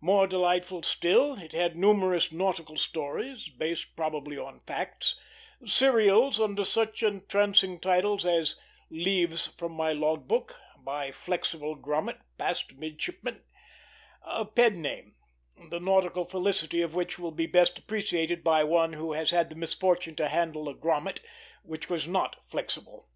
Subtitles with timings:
[0.00, 5.14] More delightful still, it had numerous nautical stories, based probably on facts,
[5.66, 8.56] serials under such entrancing titles as
[8.88, 13.44] "Leaves from my Log Book," by Flexible Grommet, Passed Midshipman;
[14.24, 15.16] a pen name,
[15.68, 19.54] the nautical felicity of which will be best appreciated by one who has had the
[19.54, 21.20] misfortune to handle a grommet
[21.62, 23.10] which was not flexible.